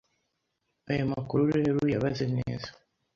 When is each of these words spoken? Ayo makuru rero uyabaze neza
Ayo 0.91 1.03
makuru 1.13 1.41
rero 1.57 1.73
uyabaze 1.85 2.23
neza 2.37 2.69